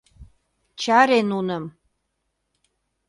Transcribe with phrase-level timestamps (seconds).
[0.81, 1.63] Чаре нуным!